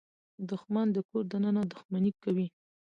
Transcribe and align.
دښمن 0.49 0.87
د 0.95 0.97
کور 1.09 1.23
دننه 1.31 1.63
دښمني 1.71 2.11
کوي 2.23 2.47